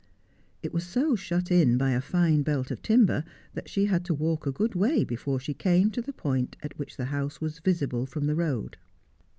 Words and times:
It 0.63 0.73
was 0.73 0.83
so 0.83 1.15
shut 1.15 1.51
in 1.51 1.77
by 1.77 1.91
a 1.91 2.01
fine 2.01 2.41
belt 2.41 2.71
of 2.71 2.81
timber 2.81 3.23
that 3.53 3.69
she 3.69 3.85
had 3.85 4.03
to 4.05 4.15
walk 4.15 4.47
a 4.47 4.51
good 4.51 4.73
way 4.73 5.03
before 5.03 5.39
she 5.39 5.53
came 5.53 5.91
to 5.91 6.01
the 6.01 6.11
point 6.11 6.57
at 6.63 6.75
which 6.79 6.97
the 6.97 7.05
house 7.13 7.39
was 7.39 7.59
visible 7.59 8.07
from 8.07 8.25
the 8.25 8.33
road. 8.33 8.77